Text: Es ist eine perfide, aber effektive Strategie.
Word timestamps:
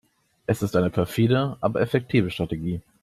Es 0.47 0.63
ist 0.63 0.75
eine 0.75 0.89
perfide, 0.89 1.57
aber 1.61 1.79
effektive 1.81 2.31
Strategie. 2.31 2.81